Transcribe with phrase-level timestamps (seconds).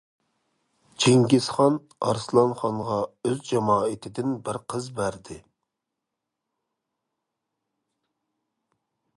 [1.03, 1.75] چىڭگىزخان
[2.07, 5.37] ئارسلانخانغا ئۆز جامائىتىدىن بىر قىز بەردى.